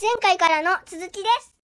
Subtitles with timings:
[0.00, 1.54] 前回からの続きです。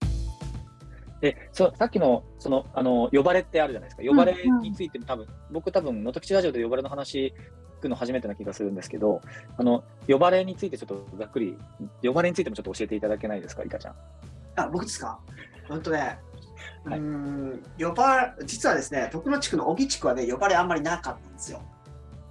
[1.20, 4.02] で、そさっきの、その、あの、呼ばれってあるじゃないですか。
[4.08, 7.34] 呼ばれについても多分、僕多分、能登吉ラジオで呼ばれの話
[7.78, 9.20] 聞くの初めてな気がするんですけど、
[9.58, 11.58] あの、呼ばれについてちょっとざっくり、
[12.02, 13.94] 呼ばれについてもちょっと教えていただけないですか、いかちゃん。
[14.56, 15.18] あ、僕ですか？
[15.68, 16.18] 本当ね、
[16.86, 21.60] うはいーん、呼ば、実はですね、徳野地区の小木地区はね、呼ばれあんまりなかったんですよ。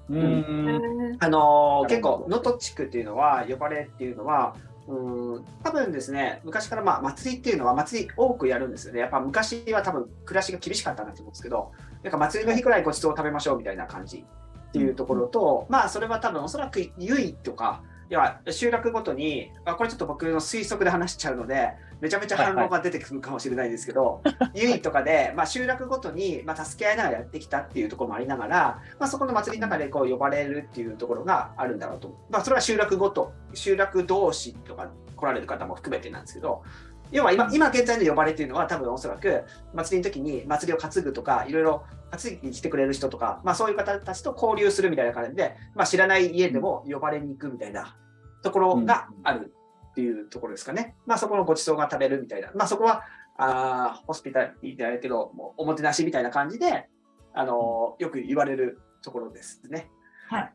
[0.10, 1.18] うーん。
[1.20, 4.56] あのー結構、能登地区っていうのは、呼ばれっていうのは、
[4.90, 9.02] うん多分ですね、昔からまあ祭りっていうのは祭り多くやるんですよね。
[9.02, 11.72] やっぱ昔は多分暮らしが厳しかったなと思うんですけど、
[12.02, 14.26] なんか祭りの日くらいごちそうを食べましょうみたいな感じ
[14.70, 18.14] っていうところと、まあそれは多分おそらく結いとか、い。
[18.14, 24.22] や集落ごとにあ、これちょっと僕の推測で話しちゃうので、めちゃめちゃ反応が出てくるかもしれないですけど、
[24.56, 32.18] 結いとかで、まあ、集落ごとに、まあ、助け合いながらやってきたっていうところもありながら、まあ、そこの祭りの中でこう呼ばれるっていうところがあるんだろうと。
[32.30, 36.64] まあ、それは集落ごと、集落同士とか来られる方も含めてなんですけど、
[37.12, 39.44] 要は今今現在の呼ばれっていうのは多分おそらく
[39.74, 47.96] 祭りの時に祭りを担ぐとかいろいろ担ぎに来てくれる人とか、まあ、そういう方たちと交流するみたいな感じで、まあ、知らない家でも呼ばれに行くみたいな
[48.44, 49.54] ところがある
[49.92, 50.96] っていうところですかね。
[51.06, 53.04] まあ、そこのご馳走が食べるみたいな、まあ、そこは
[53.38, 56.90] あーホスピタリティでけどおもてなしみたいな感じで、
[57.34, 59.90] あのーよく言われるところですね。
[60.28, 60.54] はい。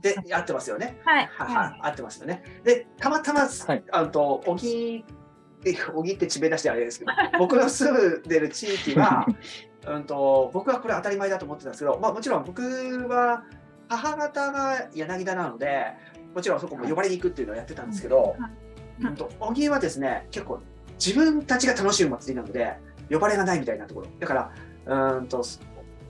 [0.00, 1.00] で、合ってますよね。
[1.04, 1.26] はい。
[1.26, 2.42] ははい、合ってますよね。
[2.64, 5.04] で、たまたま、はいあのと、小木、
[5.64, 9.26] え小木って地名出してあれですけど、 僕の住んでる地域は、
[9.86, 12.62] うんと、僕はこれ当たり前だと思ってたんですけど、まあもちろん僕
[13.08, 13.44] は
[13.88, 15.94] 母方が柳田なので、
[16.34, 20.60] もちろんそこも呼ばれに行くっていうのをやってたんですけど、うんうんと小木はですね、結構
[20.94, 22.76] 自分たちが楽しむ祭りなので、
[23.10, 24.06] 呼ばれがないみたいなところ。
[24.20, 24.52] だから、
[24.86, 25.42] うーんと、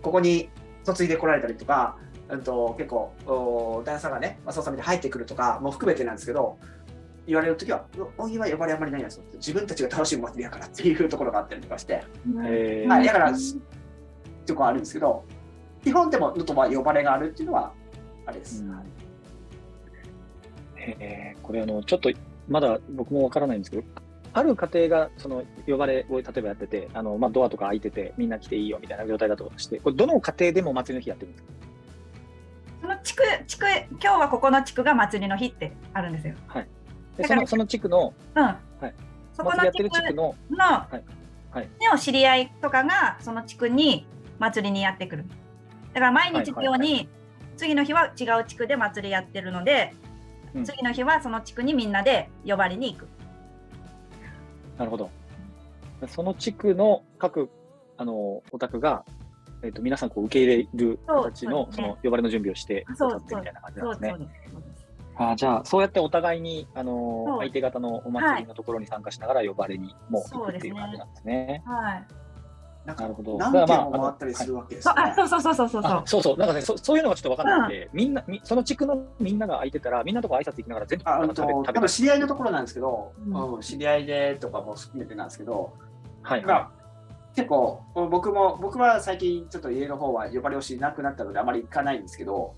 [0.03, 0.51] ここに
[0.87, 1.97] 嫁いで来られたりとか、
[2.29, 6.59] うんと結構お旦那さんがね、まあ、そうさみで入ってくるとかも含めてなんですけど
[7.27, 7.85] 言われるときは
[8.19, 12.05] 「お湯は呼ばれあんまりないんですよ」自分たちが楽しむ祭りやからっていうところがあったりとかして、
[12.45, 15.25] えーはい、だからっていうのはあるんですけど
[15.85, 17.73] 基本でも能登は呼ばれがあるっていうのは
[18.27, 18.65] あれです。
[20.77, 22.11] えーこれあの、ちょっと
[22.49, 23.83] まだ僕もわからないんですけど、
[24.33, 31.53] ある家庭がその呼ばれを例えばやってて、あのまあ、ドアとか開いてて、みんな来ていいよみたいな状態だとして、これどの家庭でも祭りの日やってるんですか？
[32.83, 36.35] その地区、地区、今日はここの地区が祭りの日ってあるんですよ。
[36.49, 36.67] だから
[37.23, 38.45] でそのその地区の、うん。
[38.45, 38.55] い
[39.33, 41.05] そこの地区の、の、はい
[41.91, 44.07] の知り合いとかがその地区に
[44.39, 45.25] 祭りにやってくる。
[45.93, 47.09] だから毎日のようはいはいに、
[47.57, 49.95] 次の日は違う地区で祭りやってるので、
[50.55, 53.09] うん次の日はその地区にみんなで呼ばれに行く。
[54.79, 55.11] なるほど。
[56.09, 57.49] その地区の各
[57.97, 59.05] あのお宅が、
[59.63, 64.31] えー、と皆さんこう受け入れる形のそうその呼ばれの準備をしてくださってみたいな感じなんですね。
[65.31, 71.63] あーじゃあ、そうやってお互いにあの相手方のお祭りのところに参加しながら呼ばれにも行くっていう感じなんですね。
[71.67, 72.07] はい。
[72.85, 75.15] なんかなるほど何だからまあ件も回ったりするわけですねあ、。
[75.15, 75.93] そうそうそうそうそうそう。
[75.93, 85.73] あそうそう、なんかねそ、そういうのがちょっと分かんなくて、みんなみ、その地区のみんなが空いてたら、みんなとこ挨拶行きながら全部なんか食べ食べ分知り合いのところなんですけど、うんうん知り合いでとかも含めてなんですけど、
[86.23, 86.71] はいまあ、
[87.35, 92.55] 結構僕も僕は最近ちょっと家の方は呼ばれをしなくなったのであまり行かないんですけど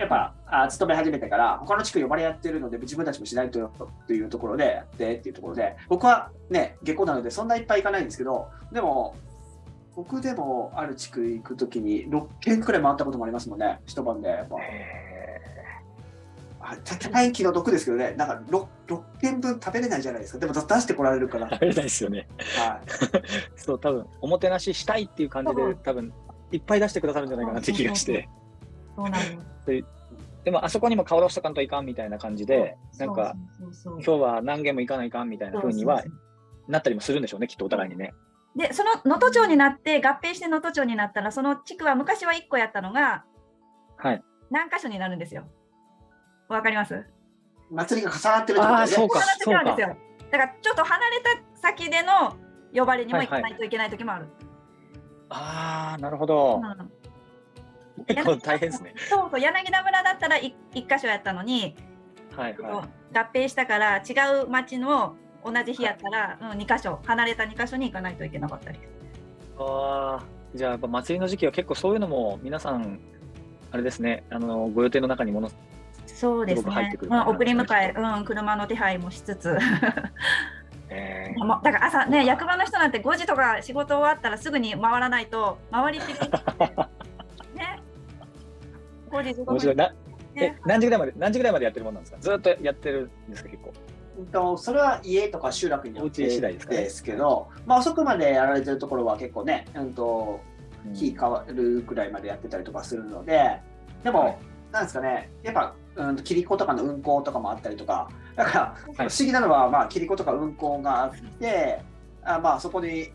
[0.00, 3.70] やっぱあ勤め始めてから他の地区呼ばれやってるので自分たちもしないと
[4.06, 9.14] というところでやってっていうところで僕はね下校なのでそんないっぱい行かないんですけどでも
[9.94, 14.56] 僕でもある地区行くときに6軒くらい回ったこともありますもんね一晩でやっぱ。
[14.58, 15.10] へ
[16.62, 20.38] あ高い気の毒ですけどねなんか 6, 6軒分食べれないじゃないですか。
[20.38, 22.28] でも出してこられるから、ー食べれないですよね。
[22.58, 22.80] はい。
[23.56, 26.12] そう、多分おもてなししたいっていう感じで多分
[26.52, 28.28] いっぱい出してくださるんじゃないかなって気がして。
[29.00, 29.24] そうなの。
[30.44, 33.34] でも、あそこにも顔出しとかんといかんみたいな感じで、なんか、
[33.84, 36.14] 今日は何軒も行かないかんみたいな風にはそうそ
[36.68, 38.14] うなったりもするんでしょうね、きっとお互いにね。
[38.56, 43.24] で、その能登町になって、合併して能登町になったら、その地区は昔は1個やったのが
[43.98, 44.22] はい。
[44.50, 45.44] 何箇所になるんですよ。
[46.48, 47.04] わかります？
[47.70, 49.96] 祭りが重なってるってことですねあーそうかそうなんですよ。
[50.32, 51.30] だからちょっと離れた
[51.60, 52.36] 先での
[52.74, 54.26] 呼ばれにも行かないといけない時もある。
[55.28, 56.60] ああ、なるほど。
[56.62, 56.92] うん
[58.42, 58.94] 大変ですね。
[59.08, 61.76] そうそう柳田村だったら 1, 一箇所やったのに、
[62.36, 64.14] はいは合併したから違
[64.44, 68.78] う町の同じ日やったら、うん、2箇所離れた2箇所に行かないといけなかったり。
[68.78, 68.80] い。
[69.58, 70.24] ああ、
[70.54, 73.00] じゃあやっぱ祭りの時期は結構そういうのも皆さん、
[73.72, 75.50] あれですね、あのご予定の中にもの
[76.06, 76.88] そうですね。
[76.90, 79.56] てく、るうん、送り迎え、うん、車の手配もしつつ。
[80.90, 86.30] えもう だから朝ね役場の人なんて5時とか仕事終わったらすぐに回らないと回りきりね
[89.10, 89.74] 5時15ー、面白い。
[89.74, 89.94] 分な
[90.36, 92.18] えね何時ぐらいまで何時ぐらいまでやってるもんなんですか？
[92.20, 93.72] ずーっとやってるんですか結構。
[94.18, 100.40] うんとそれは家とか集落によってですけど、まあ、遅くまでやられてるところは結構ね、うん、と
[100.86, 100.94] うん。
[100.94, 103.60] 日変わるぐらいまでやってたりとかするので、
[104.02, 104.38] でも、はい。
[104.72, 109.08] なんですかね、やっぱ、うんと、キリコとかの運行とかもあったりとか、だから、はい。
[109.10, 111.82] 不思議なのは、まあ、キリコとか運行があって、
[112.24, 113.12] あまあ、そこに、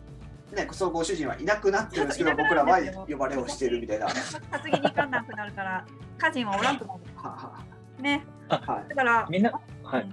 [0.52, 2.78] ね、そのご主人はいなくなってるんですけど、僕らは
[3.08, 4.06] 呼ばれをしてるみたいな。
[4.06, 5.84] は担ぎに行かなくなるから、
[6.18, 7.00] 家人はおらんくなる。
[7.16, 7.64] は
[7.98, 8.24] ね。
[8.48, 10.06] はいだから、みんな、はい。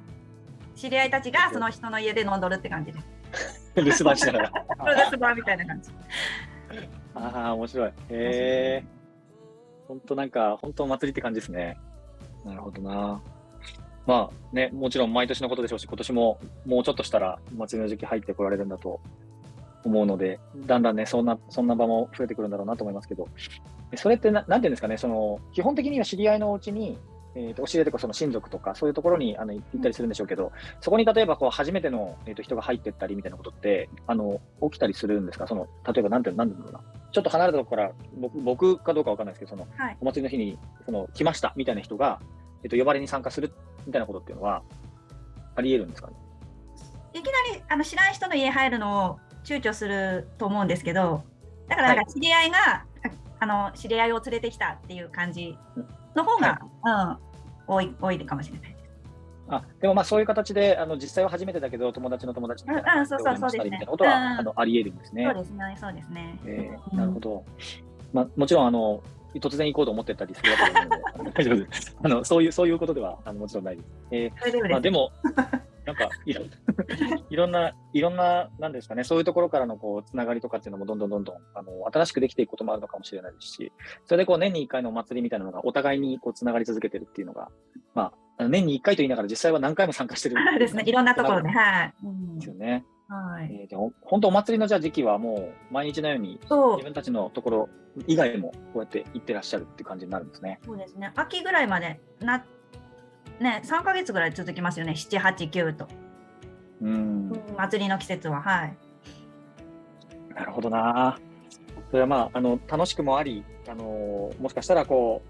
[0.76, 3.00] 知り合いたちがその人の家で飲んどるって感じで
[3.34, 3.72] す。
[3.76, 4.50] 留守番しながら。
[4.52, 5.92] プロレスバーみたいな感じ。
[7.16, 7.90] ああ、面白い。
[7.90, 8.84] へえ。
[9.88, 11.78] 本当なんか、本当お祭りって感じですね。
[12.44, 13.22] なるほどな。
[14.06, 19.00] まあね、もちろん毎年のことでしょうし、今年ももうちょっとしたらお祭りの時期入ってこられるんだと
[19.84, 23.28] 思うので、だんだんね、そんな、そんな場も増えてくるんだろうなと思いますけど、
[23.96, 26.98] それってななんていうんですかね、その、基本的には知り合いのお家に、
[27.36, 30.52] えー、とお知り合いとかその親族とかそういうところにあの行ったりするんでしょうけど、
[30.82, 35.48] そこに例えばこう初めての、えー、と人が入ってったりみたいなことってあの起きたりするんですか？
[35.48, 36.84] その例えばなんてなんていうのかな？
[37.12, 39.98] ちょっと離れたところから僕僕かどうかわかんないですけどそのはい。
[40.00, 42.22] お祭りの日にその来ましたみたいな人が、
[42.64, 43.52] えー、と呼ばれに参加する
[43.88, 44.62] みたいなことっていうのは
[45.56, 46.14] ありえるんですかね？
[47.16, 51.24] いきなりあの知らん人の家入るのを躊躇すると思うんですけど、
[51.68, 52.84] だからなんか知り合いが、あ
[53.40, 55.58] あの知り合いを連れてきたっていう感じ
[56.16, 56.60] の方が、
[57.68, 58.84] うん、多い多いかもしれないです。
[59.50, 65.26] あでもまあそういう形であの実際は初めてだけど友達の友達みたいなうんうんそうそうそうですねみたいなことは、うんあのありえるんですね。
[65.26, 66.40] そうですね、そうですね。
[66.46, 67.44] えーうんなるほど。
[68.14, 69.02] まあ、もちろん、あの、
[69.36, 71.98] 突然行こうと思ってたりするわけないので、大丈夫です。
[72.02, 73.88] あの、そういう、そういうことでは、あの、もちろんないです。
[74.12, 75.12] えそれでーまあ、でも、
[75.86, 76.42] なんか、いろ
[77.30, 83.72] いろんな、いろんな、なんですかね、そういうところからの、こう、つながりとかっていうのも、どんどんどんどん、あの、新しくできていくこともあるのかもしれないですし、
[84.06, 87.50] それで、こう、年に一回のお祭りみたいなのが、お互いに、こう、つながり続けてるっていうのが、
[87.94, 91.94] まあ、年に一回と言いながら、実際は何回も参加してる そうですね、いろんなところで、はい。
[92.04, 92.86] うんですよね。
[93.08, 97.70] はい、えーでも本当お祭りのじゃあ時期はもう毎日のように自分たちのところ
[98.08, 100.60] 以外もこうやって行ってらっしゃるっていう感じになるんですね。
[100.66, 102.44] そうですね、秋ぐらいまでな、
[103.40, 105.88] ね、3ヶ月ぐらい続きますよね、7、8、9と。
[106.82, 106.96] うん、う
[107.36, 108.78] ん祭りの季節は、はい。
[110.36, 111.18] なるほどな。
[111.90, 115.22] それはまあ、あの、楽しくもあり、あの、もしかしたらこ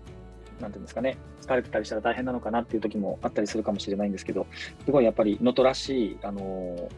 [0.59, 4.47] う、なんていうんですかね、疲れてたりしたら大変なのかなっていう時もあったりするかもしれないんですけど、
[4.85, 6.89] すごいやっぱり能登らしい、あの、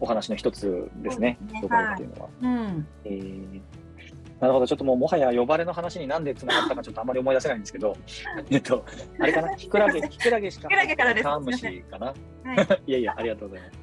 [0.00, 2.28] お話の一つですねすね、呼ばれるっていうのは。
[2.42, 3.60] うん、えー
[4.40, 7.96] なるほど、ちょっともうもはや呼ばれの話になんでつながったかちょっとあんまり思い出せないんですけど、
[8.50, 8.84] えっと、
[9.18, 12.06] あれかな、キクラゲ、キクラゲしか、キクラゲからですカンムシかな？
[12.06, 12.82] はい。
[12.86, 13.78] いやいや、ありがとうございます。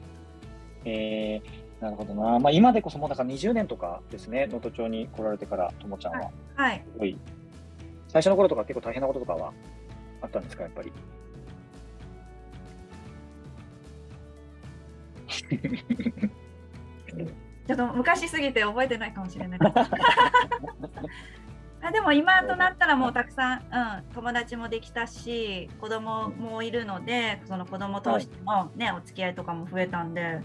[0.85, 2.37] えー、なるほどな。
[2.39, 6.29] まあ、今でこそもうだから20年とかですね、能登町に来られてから、ともちゃんは。
[6.55, 7.17] はい、すごい。
[8.09, 9.53] 最初の頃とか結構大変なこととかは？
[10.21, 10.91] あったんですか、やっぱり？
[17.75, 19.59] ちょっと昔すぎて覚えてないかもしれない。
[21.83, 23.61] あでも今となったらもうたくさん、う
[24.01, 30.41] ん、友達もできたし子供もいるのでその子供通しての、ねお付き合いとかも増えたんで、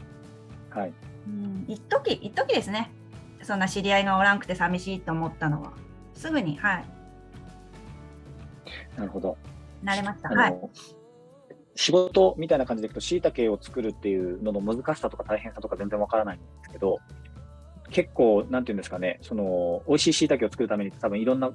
[0.71, 0.93] はい。
[1.27, 2.91] うん、一時一時ですね。
[3.43, 5.73] そんな知り合いがおらんくて寂しいと思ったのは。
[6.15, 6.85] すぐにはい。
[8.97, 9.37] なるほど。
[9.85, 10.29] 慣れました。
[10.31, 10.57] はい。
[11.75, 16.37] 仕事みたいな感じでいくと、椎茸を作るっていうのの難しさとか大変さとか全然わからない。
[16.39, 16.99] んですけど、
[17.91, 21.51] 結構、なんていうんですかね、その、美味しい椎茸を作るために多分いろんな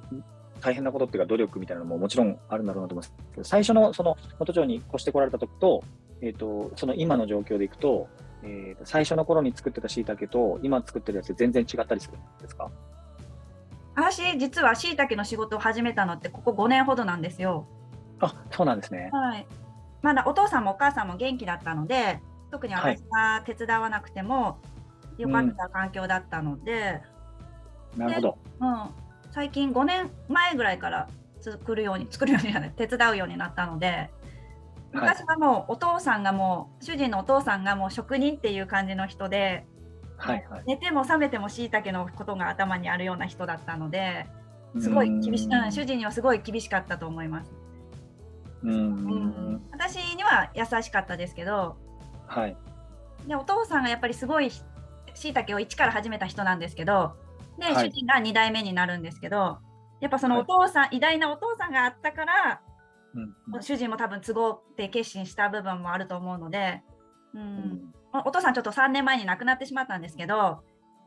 [0.60, 3.14] 大変なことっていうか努力みたいなのももちろんあるんだろうなと思います。
[3.32, 5.82] けど、最初のその、能登町に越してこられた時と、
[6.20, 8.08] えっ、と、その今の状況でいくと、
[8.44, 12.70] えーと最初の頃に作ってた椎茸と今作ってるやつで全然違ったりするんですか？
[13.94, 17.66] 私実はしいたけの仕事を始めたのってここ5年ほどなんですよ。
[18.20, 19.10] あ、そうなんですね。
[19.12, 19.46] はい、
[20.02, 24.58] まだお父さんもお母さんも元気だったので特に私が手伝わなくても
[25.18, 27.02] よかった環境だったので、
[27.96, 28.38] なるほど。
[28.60, 29.02] うん
[29.32, 31.08] 最近5年前ぐらいから
[31.40, 34.10] 作るように作るように 手伝うようになったので
[34.92, 39.66] 昔はもうお父さんがもう主人のお父さんがもう職人っていう感じの人で
[40.18, 40.62] はいはい。
[40.66, 44.26] 寝ても覚めてもしいたけのことが頭にあるような人だったので
[44.78, 47.52] すごい厳しい、うん、主人にはすごい厳しかったと思います。
[48.62, 48.70] うん。
[48.70, 51.76] ううんん、私には優しかったですけど
[52.26, 52.56] はい。
[53.26, 54.50] でお父さんがやっぱりすごい
[55.22, 57.14] しいたけを一から始めた人なんですけど
[57.58, 57.90] で、はい。
[57.90, 59.58] 主人が2代目になるんですけど
[60.00, 62.60] やっぱそのお父さん、偉大なお父さんがあったから
[63.14, 66.82] うん主人も多分都合って決心した部分もあると思うので、
[67.34, 67.40] うん。
[67.40, 67.94] うん。
[68.12, 70.60] おお父さんちょっと3年前に亡くなってしまったんですけど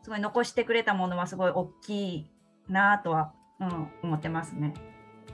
[0.03, 2.31] すごい残してくれたものはすごい大きい
[2.69, 4.73] なとは、うん、思ってますね。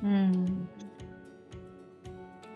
[0.01, 0.69] うん、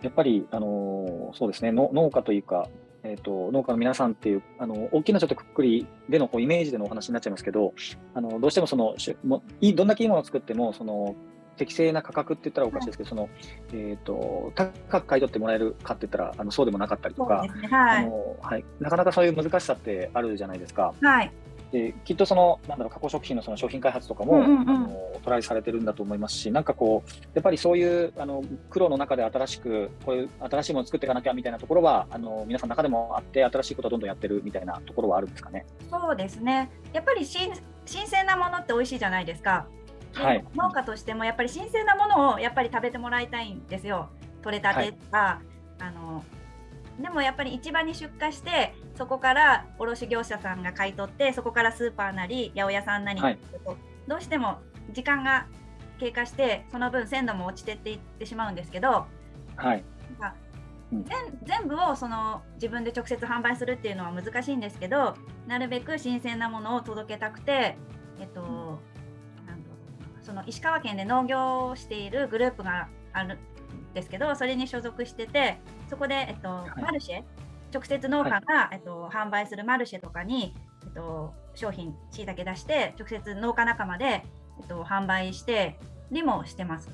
[0.02, 2.68] やっぱり、あのーそうですねの農家というか、
[3.06, 7.74] えー、と農家の皆さんっていうあの大きなちょっとくっくりでのこうイメージでのお話になっちゃいますけど
[8.14, 11.16] あのどうしてもそのしもいいどんだけいいものを作ってもその
[11.58, 13.30] 適正な価格って言ったらおかしいですけど、その
[13.72, 17.68] えー、と高く買い取ってもらえるかって言ったらあのそうでもなかったりとか、ね。
[17.70, 18.06] はい。
[18.06, 20.94] あのはい、なかなかそういう難しさってあるじゃないですか。
[21.02, 21.32] はい。
[21.76, 35.66] できっとそのなんだろう加工食品のその商品開発とかも、うんうんうんあのトライされてるんだと思いますし、なんかこうやっぱりそういうあの苦労の中で新しくこういう新しいものを作っていかなきゃみたいなところはあの皆さんの中でもあって新しいことをどんどんやってるみたいなところはあるんですかね。
[35.90, 36.70] そうですね。
[36.94, 37.52] やっぱり新
[37.88, 39.66] 新鮮なものって美味しいじゃないですか。
[40.16, 44.10] ではい農家としてもやっぱり新鮮なものをやっぱり食べてもらいたいんですよ。
[44.44, 45.42] 取れたてとか、
[45.80, 46.24] あの
[47.00, 53.40] でもやっぱり市場に出荷してそこから卸業者さんが買い取ってそこからスーパーなり八百屋さんなり、はい。
[54.08, 54.60] どうしても
[54.94, 55.48] 時間が
[56.00, 59.08] 経過してその分鮮度も落ちてっていってしまうんですけど
[59.56, 59.84] はい、
[60.20, 60.36] なんか
[60.92, 61.04] うん。
[61.04, 65.16] 全全部をその自分で直接販売するっていうのは難しいんですけど
[65.48, 67.78] なるべく新鮮なものを届けたくて、
[68.20, 68.42] えっと、
[69.46, 69.66] なん
[70.22, 73.38] その石川県で農業をしているグループがあるん
[73.96, 75.58] ですけどそれに所属してて
[75.90, 76.82] そこで、えっとい。
[76.82, 77.24] マルシェ
[77.74, 85.80] 直接農家が、えっと、販売するマルシェとかに、えっと、商品しいたけ出して直接農家仲間で、えっと、販売して
[86.12, 86.90] りもしてます。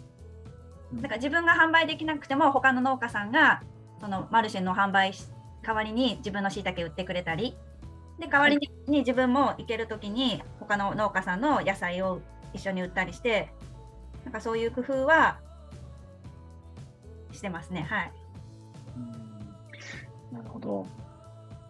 [0.93, 3.61] だから自分が販売できなくても他の農家さんが
[3.99, 5.25] そのマルシェの販売し
[5.63, 7.55] 代わりに自分のしいたけ売ってくれたり
[8.19, 12.21] で代わりにに自分も行ける時に他の農家さんの野菜を
[12.53, 13.53] 一緒に売ったりして
[14.25, 15.39] なんかそういう工夫は
[17.33, 18.11] してますねはい
[20.31, 20.85] なるほど。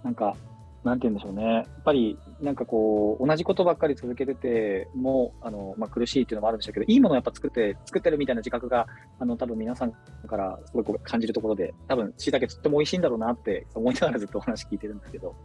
[0.03, 0.35] なんか、
[0.83, 1.43] なんて言うんでしょうね。
[1.43, 8.87] やっぱり、なんかこう、同じことばっかり続けてても、あの、まあ、苦しいっていうのもあるんでしょうけど、いいものをやっぱ作って、作ってるみたいな自覚が、
[9.19, 9.91] あの、多分皆さん
[10.27, 15.35] からすごい感じるところで、多分、椎茸とっても美味しいんだろうなって思いながらずっとお話聞いてるんですけど、やっ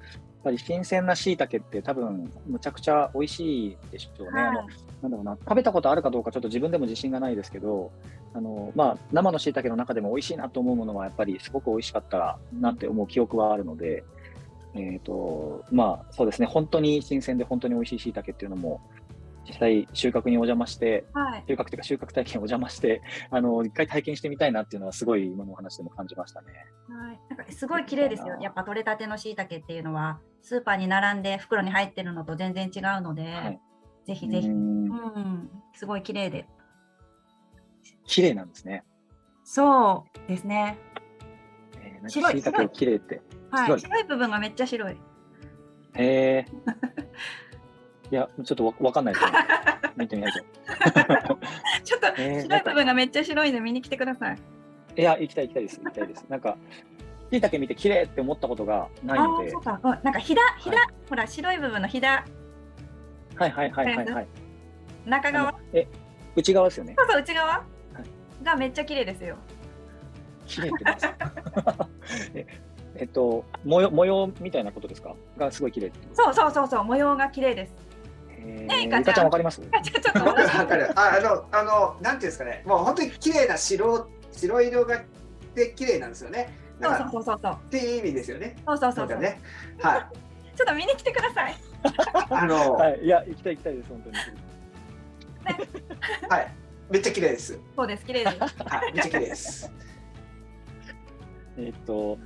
[0.45, 4.41] ぱり新鮮な椎茸って多分、むちゃくちゃ美味しいでしょうね。
[4.41, 4.61] あの
[5.07, 7.93] なんだろうな、食べたことあるかどうかちょっと自分でも自信がないですけど、
[8.35, 14.05] あの、まあ、生の椎茸の中でも美味しいなと思うものはやっぱりすごく美味しかったなって思う記憶はあるので、
[14.75, 18.81] えっ、と、まあ、そうですね、本当に新鮮で本当に美味しい椎茸っていうのも、
[19.49, 21.45] 実際収穫にお邪魔して、はい。
[21.47, 26.49] 収穫というか収穫体験お邪魔して、あの、一回体験してみたいなっていうのはすごい今のお話でも感じましたね。
[26.89, 28.37] はい、なんかすごい綺麗ですよ。
[28.41, 33.61] やっぱ取れたてのしいたけっていうのはスーパーに並んで袋に入ってるのと全然違うので、はい
[34.07, 36.47] ぜひぜひ、ううんん、すごい綺麗で。
[38.07, 38.85] 綺麗なんですね。
[39.45, 40.79] そうですね。
[41.83, 43.21] えー、白い椎茸を綺麗って。
[43.51, 44.93] はい、白い白い部分がめっちゃ白い。
[44.93, 44.97] へ
[45.99, 46.47] え。
[48.11, 49.33] いや、ちょっとわわかんないですね。
[49.97, 50.39] 見てみないと。
[51.83, 54.39] ちょっとえー白い部分がめっちゃ白いんで見に来てください。
[54.97, 55.81] いや、行きたい行きたいです。
[55.81, 56.25] 行きたいです。
[56.29, 56.57] なんか、
[57.31, 59.81] 椎茸見て綺麗って思ったことがないのであーそ、うか。
[59.83, 60.77] うんなんかひだひだ、
[61.09, 62.25] ほら白い部分のひだ
[63.37, 64.27] はいはいはいはいはい。
[65.07, 65.55] 中側？
[65.73, 65.87] え、
[66.35, 66.95] 内側ですよね。
[66.99, 67.63] そうそう内側、
[68.43, 69.37] がめっちゃ綺麗ですよ。
[70.47, 71.89] 綺麗ってなんですか
[72.35, 72.47] え
[72.99, 75.15] えっと、模様模様みたいなことですか？
[75.37, 75.93] がすごい綺麗。
[76.15, 77.75] そうそうそうそう模様が綺麗です。
[78.39, 79.61] えねいかちゃんわかります？
[79.61, 80.99] ちょちょっとわかるわかる。
[80.99, 85.03] ああの、あの、なんていうんですかね、もう本当に綺麗な白、白色が
[85.55, 86.57] で綺麗なんですよね。
[86.81, 88.57] そうそうそうそうっていう意味ですよね。
[88.67, 89.19] そうそうそうそう。
[89.19, 89.41] ね。
[89.81, 90.07] はい。
[90.57, 91.55] ちょっと見に来てください。
[92.31, 94.17] あの、ははい、いや、行きたい行きたいです、本当に。
[96.41, 96.49] い。
[96.91, 97.61] めっちゃ綺麗です。
[97.77, 98.39] そうです綺麗です。
[98.65, 98.93] はい。
[98.95, 99.73] めっちゃ綺麗です。
[101.59, 102.19] えっと、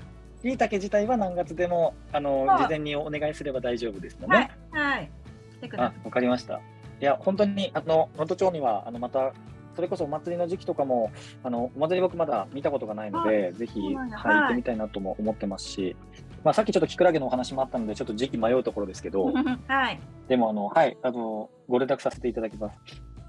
[0.42, 4.76] 椎茸自体は何月でも、あの、事前にお願いすれば大丈夫ですのはねい。
[4.76, 5.10] はい。
[5.52, 6.60] 来てくださ、あわかりました。
[7.00, 9.32] いや、本当に、あの、能登町には、あの、また、
[9.74, 11.10] それこそお祭りの時期とかも、
[11.42, 15.96] あの、お祭り僕まだ見たことがないので、ぜひ、はい行ってみたいなとも思ってますし、
[16.42, 19.34] まあ、さっきちょっとキクラゲのお話もあったので、ちょっと時期迷うところですけど、い。
[19.68, 20.00] はい。
[20.28, 22.78] でも、あの、はい、あの、ご連絡させていただきます。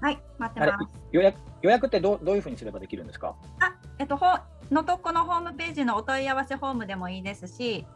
[0.00, 0.18] はい。
[0.38, 1.00] 待ってます。
[1.12, 3.34] 予約、予約ってどう、どういうふうにすればできるんですか？
[3.60, 4.26] あ、えっと、ほ
[4.70, 7.86] のとこのホームページのお問い合わせフォームでもいいですし、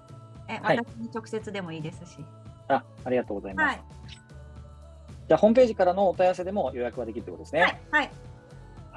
[0.49, 2.25] え、はい私に直接でもいいですし。
[2.69, 3.67] あ、ありがとうございます。
[3.67, 3.83] はい。
[5.29, 7.63] じゃあ、ホームページからのお問い合わせでも予約はできるってことですね。
[7.63, 7.79] はい。
[7.91, 8.11] はい。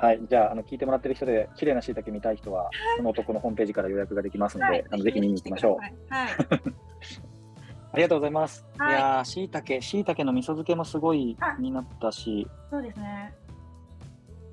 [0.01, 5.77] はい、じゃあ、あの聞いてもらってる人で、綺麗な椎茸見たい人は、この男のホームページから予約ができますので、はいあのぜひ見に行きましょう。
[5.77, 5.93] はい。
[6.09, 6.31] はい。
[7.91, 8.65] ありがとうございます。
[8.77, 13.33] はいい、やー、椎茸、椎茸の味噌漬けもすごいになったし、そうですね。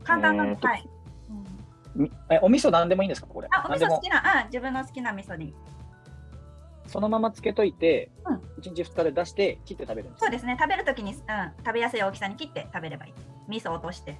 [0.02, 0.50] 簡単なの。
[0.50, 0.88] えーとはい。
[1.30, 1.46] うん
[1.94, 3.48] みえお味噌なんでもいいんですか、これ？
[3.50, 5.54] あ、お味噌好きな、あ、自分の好きな味噌に。
[6.86, 10.56] そのまま漬けといて、うん1日2日で出して、切って食べるそうですね。
[10.60, 11.18] 食べるときに、うん、
[11.58, 13.12] 食べやすい大きさに切って食べればいい。
[13.48, 14.18] 味噌落として。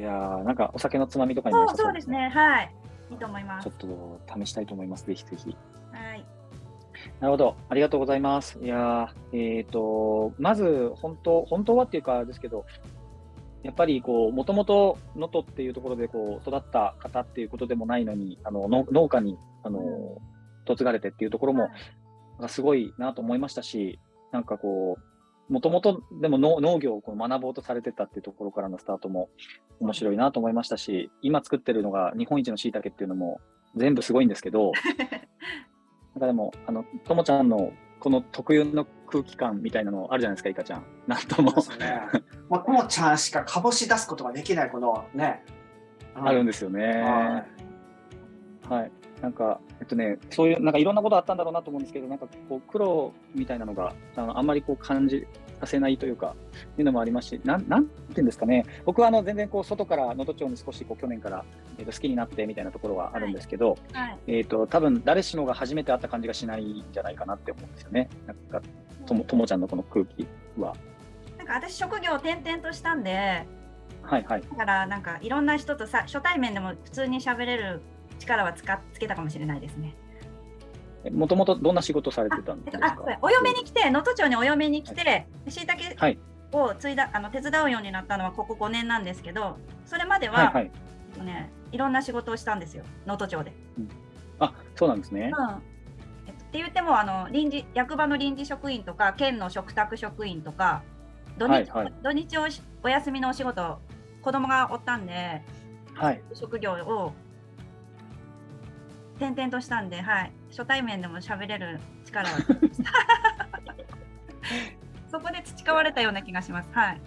[0.00, 2.08] いやー、なんかお酒のつまみとかにもそう、良さそうです。
[2.08, 2.30] ね。
[2.30, 2.74] はい。
[3.10, 3.70] いいと思いますちょ。
[3.70, 5.54] っと試したいと思います、ぜひぜひ。
[5.92, 6.24] はい。
[7.20, 7.54] なるほど。
[7.68, 8.58] ありがとうございます。
[8.62, 12.64] いやーえっ、と、まず、本当、本当はっていうかですけど、
[13.62, 19.80] やっぱりこう、もともと能登っていうところでこう育った方っていうことでもないのに、あのの農家にあの
[20.66, 21.68] 嫁がれてっていうところも、
[22.48, 24.00] すごいなと思いましたし、
[24.32, 25.09] なんかこう、
[25.50, 29.28] もともとでも農農業をこう学ぼうとされてたっていうところからのスタートも
[29.80, 33.40] 面白いなと思いましたし、今作ってるのが日本一の椎茸っていうのも
[33.76, 34.72] 全部すごいんですけど、
[36.14, 40.84] なんかでも、あの、ともちゃんのこの特有の空気感みたいなのあるじゃないですか、いかちゃん。
[41.06, 42.00] なんともそうですね。
[42.48, 45.44] もうともちゃんしか醸し出すことができないこのね。
[46.14, 47.02] あるんですよね。
[47.02, 47.44] は
[48.68, 48.92] はい。
[49.22, 55.26] なんか、えっとね、そういう、なんかいろんなことあったんだろうなと思うんですけど、なんかこう、苦労みたいなのが、あのあんまりこう感じ
[55.60, 56.34] させないというか、
[56.78, 61.44] いうのもありますし、なん、なんていうんですかね、僕はあの、全然こう、外から能登町に少しこう、去年から、
[61.78, 64.18] えっと、好きになってみたいなところはあるんですけど、はい。
[64.26, 68.08] えっと、多分誰しもが初めて会った感じがしないんじゃないかなって思うんですよね。
[68.26, 68.62] なんか、
[69.06, 70.26] とも、ともちゃんのこの空気
[70.58, 70.74] は。
[71.36, 73.46] なんか私職業転々としたんで、
[74.02, 74.42] はいはい。
[74.42, 77.80] だからなんかいろんな人とさ初対面でも普通に喋れる
[78.20, 79.94] 力はつかつけたかもしれないですね。
[81.10, 86.18] もともとどんな仕事されてたんえっと、ですかお嫁に来て能登町にお嫁に来てしいたけはい
[86.52, 90.70] を継いだあの手伝うようになったのはここ5年なんですけどそれまでは、はいはい。
[91.12, 93.52] えっとね、いろんな仕事をしたんですよ能登町で。
[94.38, 95.32] あ、そうなんですね。
[95.36, 95.44] うん
[96.26, 100.82] えっとって言ってもあの臨時役場の臨時職員とか県の食卓職員とか
[101.38, 103.78] 土日,、はいはい土日おしお休みのお仕事
[104.20, 105.42] 子供がおったんで
[105.94, 106.22] はい。
[106.34, 107.12] 職業を
[109.20, 112.36] 転々としたんで、はい、初対面でも喋れる力は
[115.10, 116.68] そこで培われたような気がします。
[116.72, 117.00] はい。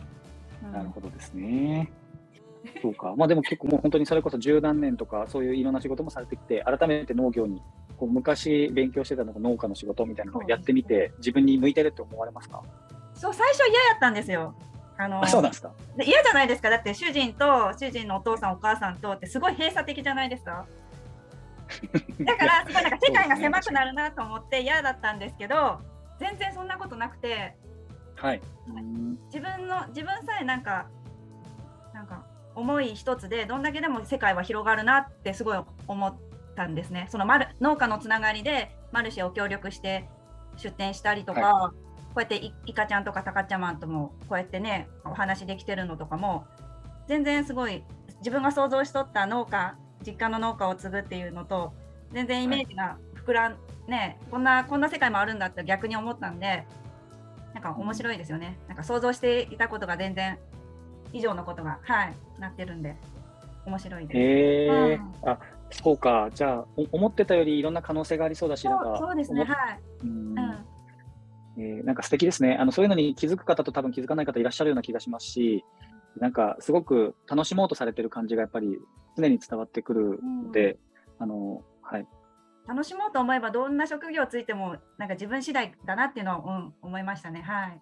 [0.65, 1.91] うんなるほどですね。
[2.81, 3.13] そうか。
[3.17, 7.61] まあでも結構もう本当にそれこそ十何年とかそういういろんな仕事もされてきて、改めて農業に、
[7.97, 12.61] こう昔勉強してたのが農家の仕事みたいなのをやってみて、自分に向いてるって思われますか？
[13.13, 14.55] そう最初嫌やったんですよ。
[14.97, 15.71] あのあ、そうなんですか？
[15.97, 16.69] で嫌じゃないですか。
[16.69, 20.65] だって主人と主人のお父さんお母さんとってすごい閉鎖的じゃないですか。
[22.25, 25.79] だからすごいなんか世界が狭くなるなと思って嫌だったんですけど、
[26.19, 27.55] 全然そんなことなくて、
[28.15, 28.41] はい。
[28.67, 30.85] うん自分の自分さえなんか
[31.93, 36.15] なんか思い一つでどんだけでも世界は広がるなってすごい思っ
[36.55, 37.07] たんですね。
[37.09, 40.07] そのマル農家のつながりでマルシェを協力して
[40.57, 41.75] 出店したりとか、はこ
[42.17, 46.45] うやっていいかちゃんとかたかちゃまんともこうやってねお話できてるのとかも
[47.07, 47.83] 全然すごい
[48.19, 51.73] 自分が想像しとった農家実家の農家を継ぐっていうのと
[52.11, 56.65] 全然イメージが膨らん、ねこんなこんな世界もあるんだって逆に思ったんで
[57.53, 58.57] なんか面白いですよね。
[58.67, 60.39] なんか想像していたことが全然
[61.11, 62.95] 以上のことがはいなってるんで
[63.65, 65.03] 面白いです。
[65.25, 65.39] あ、
[65.71, 66.29] そうか。
[66.33, 69.43] じゃあ、お思ってたよりいろんな可能性がありそうだし、なんか、そうですね。
[69.43, 70.37] はい、うん。
[70.37, 70.65] うん。
[71.55, 72.57] えーなんか素敵ですね。
[72.59, 75.63] あのそういうのに気づく方と多分気づかない方いらっしゃるような気がしますし、
[76.17, 78.79] なんかすごく楽しもうとされてる感じがやっぱり
[79.17, 80.77] 常に伝わってくるので、
[81.19, 82.07] あのはい、
[82.67, 87.41] 楽しもうと思えばどんな職業ついてもなんか自分次第だなっていうのを、うん、思いましたね。
[87.41, 87.81] はい。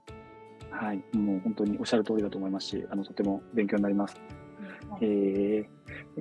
[0.72, 4.16] はい、もう本当におっしゃる通りだと思いますし、あのとても勉強になります。
[5.02, 5.66] えー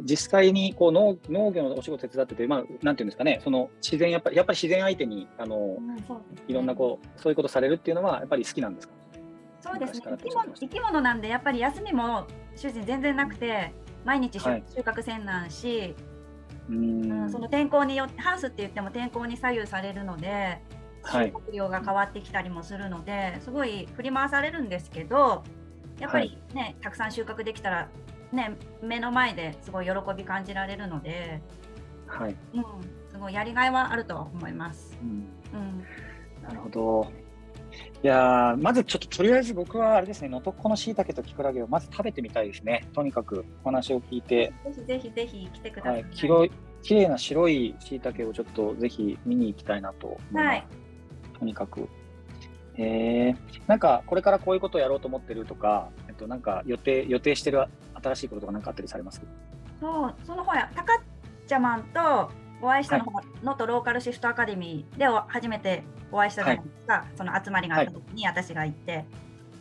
[0.05, 6.05] 実際にこう農農業のお仕事手伝ってて、まあ、なんていうんですかね、その自然やっぱり、やっぱり自然相手にあのうんね。
[6.49, 8.95] いろんなこう、そういうことされるっていうのは、やっぱり好きなんですか？
[9.61, 10.03] そうですね。
[10.07, 13.73] 生き物生き物なんでやっぱり休みも主人全然なくて
[14.05, 14.65] 毎日収,、はい。
[14.75, 15.95] 収穫せんなんし、
[16.69, 17.25] うん。
[17.27, 20.61] ん、その天候によってハウスって言っても天候に左右されるので
[21.07, 21.33] 収はい。
[21.33, 25.45] 穫量が変わってきたりもするのですごい振り回されるんですけど
[25.99, 27.89] やっぱりね、たくさん収穫できたら、
[28.33, 31.43] ね、目の前ですごい喜び感じられるので、
[32.07, 32.65] はい、うん、
[33.11, 34.99] すごいやりがいはあると思います。
[35.03, 35.09] うん。
[35.59, 35.85] うん。
[36.43, 37.13] なるほど。
[38.03, 42.89] いやーまずちょっととりあえず僕はあれですね、能登っ子のしいたけときくらげをまず食べてみたいですね。
[42.93, 45.91] とにかくお話を聞いて、ぜひぜひぜひ来てくださ。
[45.91, 46.51] はいい、黄い
[46.83, 50.47] 綺麗な白いしいたけをちょっとぜひ見に行きたいなと思います。
[50.47, 50.67] はい
[51.39, 51.89] とにかく。
[52.77, 57.63] えー、なんかこれからこういうことをやろうと思ってるとか、えっと、なんか予定予定してる
[58.03, 59.21] 新しいこととか何かあったりされます？
[59.81, 61.03] そうそのほらたかっ
[61.47, 62.31] ちゃまんと
[62.63, 69.05] お会いしたのが能登ローカルシフトアカデミーでお初めてお会いしたじゃないですか、その集まりがあった時に私が行って、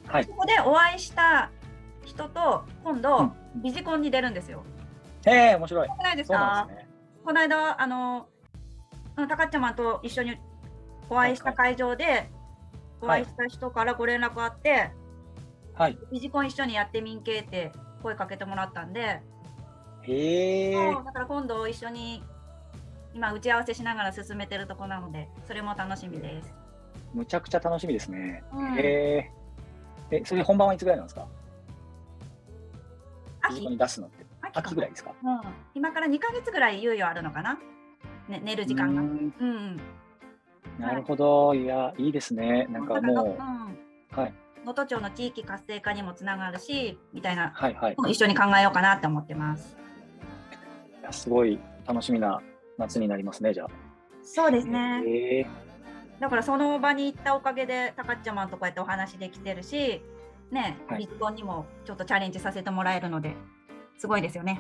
[0.07, 0.23] はい。
[0.23, 1.49] そこでお会いした
[2.03, 3.61] 人と今度、うん。
[3.61, 4.63] ビジコンに出るんですよ。
[5.25, 5.87] えー、面白い。
[6.01, 6.67] ないですか？
[6.69, 6.87] ね。
[7.23, 8.27] この間あの
[9.17, 10.37] うんたかっちゃまんと一緒に
[11.09, 12.29] お会いした会場で、
[13.01, 14.91] お会いした人からご連絡あって、
[15.73, 15.97] はい。
[16.11, 19.21] ビジコン一緒にやってみんけって声かけてもらったんで、
[20.03, 22.23] へえだから今度一緒に
[23.13, 26.53] 今打ち合わせしながら進めてるとこなので、それも楽しみです。
[27.13, 28.43] むちゃくちゃ楽しみですね。
[28.53, 29.31] うんへ
[30.11, 30.15] え。
[30.17, 31.27] え、それ本番はいつぐらいなんですか？
[33.41, 34.25] 秋に出すのって。
[34.53, 35.11] 秋ぐらいですか？
[35.23, 35.41] うん、
[35.75, 37.59] 今から2ヶ月ぐらい猶予あるのかな、
[38.27, 39.01] ね、寝る時間が。
[39.01, 39.07] うう
[39.45, 39.79] ん
[40.79, 41.53] なるほど。
[41.55, 42.65] いや、いいですね。
[42.69, 44.33] なんかもう、うん、はい。
[44.61, 47.95] 能登町の地域活性化にもつながるし、みたいな、はいはい。
[48.07, 49.77] 一緒に考えようかなって思ってます。
[51.01, 52.41] いやすごい楽しみな
[52.79, 53.67] 夏になりますね、じゃあ。
[54.23, 55.03] そうですね。
[55.05, 55.47] へえ
[56.19, 60.01] だからその場に行ったおかげで、たかっちゃまんとこうやってお話できてるし、
[60.51, 63.35] ね、はいビッコンにもちょっとチャレンジさせてもらえるので、
[63.97, 64.59] すごいですよね。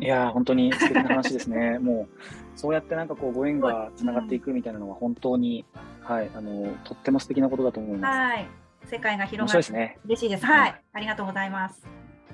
[0.00, 1.78] いやー、本当に素敵な話ですね。
[1.80, 5.64] もう、そうやってなんかこう、ご縁がつながっていくみたいなのは、本当に、
[6.02, 8.16] はい、あの、とっても素敵なことだと思います。
[8.16, 8.46] はい。
[8.84, 9.98] 世界が面広がるね。
[10.04, 10.46] 嬉しいです。
[10.46, 10.82] はい。
[10.92, 11.86] ありがとうございます。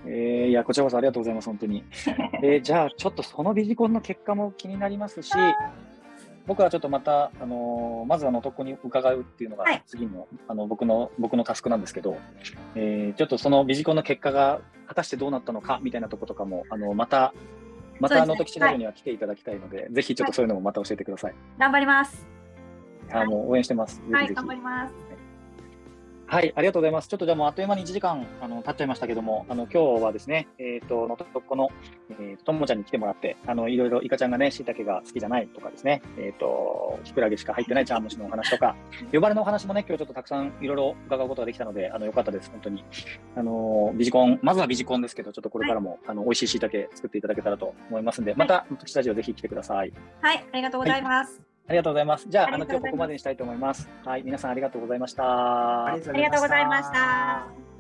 [0.07, 1.85] えー、いや、こちらこそありがとうございます、本当に。
[2.43, 5.33] えーじゃあ、ちょっとそのビジコンの結果も気になりますし、
[6.47, 12.19] 僕はちょっとまた、あのーまずはのとこに伺うっていうのがはい次の,、あの僕の僕のタスクなんですけど、
[12.75, 17.33] えーちょっとそのビジコンの結果が果たしてどうなったのかみたいなとことかも、あのまた、
[18.01, 21.35] またあの時シナリオには来ていただきたいので、ぜひちょっとそういうのもまた教えてください。
[21.59, 22.27] 頑張ります。
[23.11, 23.97] あもう応援してます。
[24.07, 24.95] ぜはい、頑張ります。
[26.27, 27.09] はい、ありがとうございます。
[27.09, 31.69] ちょっとじゃあもうあっという間に1時間あの経っちゃいましたけども、あの今日はですね、えっ、と、のとこの、
[32.11, 38.75] えーと、ともちゃんに来てもらって、あの、いろいろイカちゃんがね、椎茸が好きじゃないとかですね、えっ、と、キクラゲしか入ってないチャームシのお話とか、
[39.13, 42.85] 呼ばれのお話もね、今日ちょっとたくさんいろいろ伺うことができたので、あの、よかったです、本当に。
[43.37, 49.93] あの、ビジコン、まずはビジコンですけど、ちょっとこれからも、あの、美味しい椎茸作っていただけたらと思いますんで、また、のときスタジオぜひ来てください。
[50.21, 51.54] はい、ありがとうございます。
[51.67, 52.27] ありがとうございます。
[52.29, 53.89] じゃあ、あの、今日ここまでにしたいと思います。
[54.05, 55.87] はい、皆さんありがとうございました。
[55.87, 57.74] ありがとうございました。